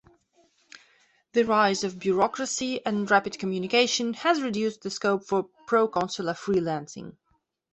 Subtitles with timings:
[1.33, 7.17] The rise of bureaucracy and rapid communication has reduced the scope for proconsular freelancing.